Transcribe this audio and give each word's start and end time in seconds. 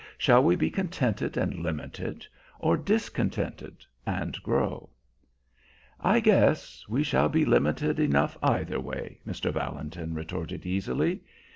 Shall 0.17 0.43
we 0.43 0.55
be 0.55 0.71
contented 0.71 1.37
and 1.37 1.61
limited, 1.61 2.25
or 2.57 2.75
discontented 2.75 3.85
and 4.03 4.41
grow?" 4.41 4.89
"I 5.99 6.19
guess 6.19 6.83
we 6.89 7.03
shall 7.03 7.29
be 7.29 7.45
limited 7.45 7.99
enough, 7.99 8.35
either 8.41 8.79
way," 8.79 9.19
Mr. 9.27 9.53
Valentin 9.53 10.15
retorted 10.15 10.65
easily. 10.65 11.21